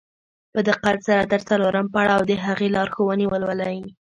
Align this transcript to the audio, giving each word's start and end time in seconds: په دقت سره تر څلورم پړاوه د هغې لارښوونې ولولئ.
په 0.53 0.59
دقت 0.69 0.97
سره 1.07 1.23
تر 1.31 1.41
څلورم 1.49 1.85
پړاوه 1.93 2.25
د 2.27 2.31
هغې 2.45 2.67
لارښوونې 2.75 3.25
ولولئ. 3.29 3.77